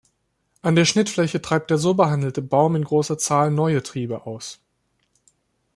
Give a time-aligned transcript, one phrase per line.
[0.63, 4.59] An der Schnittfläche treibt der so behandelte Baum in großer Zahl neue Triebe aus.